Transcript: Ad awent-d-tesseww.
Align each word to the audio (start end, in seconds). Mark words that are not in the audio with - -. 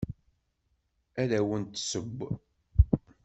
Ad 1.21 1.31
awent-d-tesseww. 1.39 2.17